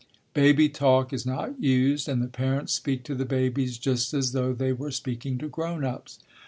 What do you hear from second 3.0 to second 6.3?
to the babies just as though they were speaking to grown ups.